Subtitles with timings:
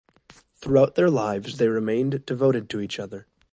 [0.55, 3.27] Throughout their lives, they remained devoted to each other.